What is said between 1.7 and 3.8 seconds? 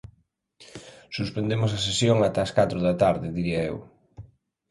a sesión ata as catro da tarde, diría eu.